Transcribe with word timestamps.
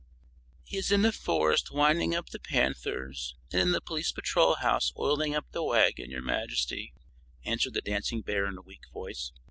"He 0.63 0.77
is 0.77 0.91
in 0.91 1.03
the 1.03 1.11
forest 1.11 1.69
winding 1.71 2.15
up 2.15 2.29
the 2.29 2.39
panthers 2.39 3.35
and 3.51 3.61
in 3.61 3.71
the 3.71 3.79
police 3.81 4.11
patrol 4.11 4.55
house 4.55 4.91
oiling 4.97 5.35
up 5.35 5.51
the 5.51 5.61
wagon, 5.63 6.09
your 6.09 6.23
Majesty," 6.23 6.91
answered 7.45 7.75
the 7.75 7.81
dancing 7.81 8.21
bear 8.23 8.47
in 8.47 8.57
a 8.57 8.63
weak 8.63 8.89
voice. 8.91 9.31